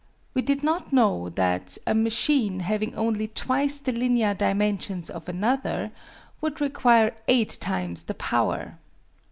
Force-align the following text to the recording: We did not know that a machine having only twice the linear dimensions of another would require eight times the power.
We 0.33 0.41
did 0.41 0.63
not 0.63 0.91
know 0.91 1.29
that 1.29 1.77
a 1.85 1.93
machine 1.93 2.61
having 2.61 2.95
only 2.95 3.27
twice 3.27 3.77
the 3.77 3.91
linear 3.91 4.33
dimensions 4.33 5.11
of 5.11 5.29
another 5.29 5.91
would 6.41 6.59
require 6.59 7.13
eight 7.27 7.59
times 7.61 8.01
the 8.01 8.15
power. 8.15 8.79